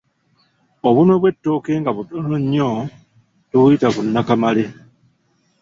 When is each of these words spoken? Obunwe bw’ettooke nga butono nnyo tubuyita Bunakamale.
Obunwe 0.87 1.15
bw’ettooke 1.21 1.71
nga 1.81 1.91
butono 1.97 2.35
nnyo 2.43 2.69
tubuyita 3.49 3.87
Bunakamale. 3.95 4.63